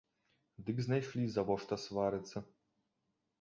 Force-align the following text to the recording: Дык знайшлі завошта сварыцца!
Дык 0.69 0.77
знайшлі 0.85 1.25
завошта 1.33 1.79
сварыцца! 1.85 2.37